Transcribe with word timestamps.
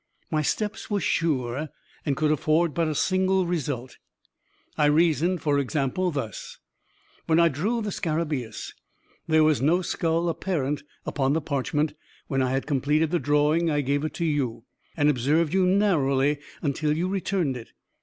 My 0.31 0.41
steps 0.41 0.89
were 0.89 0.99
sure, 0.99 1.69
and 2.07 2.17
could 2.17 2.31
afford 2.31 2.73
but 2.73 2.87
a 2.87 2.95
single 2.95 3.45
result 3.45 3.97
I 4.75 4.87
reasoned, 4.87 5.43
for 5.43 5.59
example, 5.59 6.09
thus: 6.09 6.57
When 7.27 7.39
I 7.39 7.49
drew 7.49 7.83
the 7.83 7.91
scarabaeus, 7.91 8.73
there 9.27 9.43
was 9.43 9.61
no 9.61 9.83
skull 9.83 10.27
apparent 10.27 10.81
upon 11.05 11.33
the 11.33 11.39
parchment 11.41 11.93
When 12.25 12.41
I 12.41 12.49
had 12.49 12.65
completed 12.65 13.11
the 13.11 13.19
drawing 13.19 13.69
I 13.69 13.81
gave 13.81 14.03
it 14.03 14.15
to 14.15 14.25
you, 14.25 14.63
and 14.97 15.07
observed 15.07 15.53
you 15.53 15.67
narrowly 15.67 16.39
until 16.63 16.97
you 16.97 17.07
returned 17.07 17.55
it. 17.55 17.69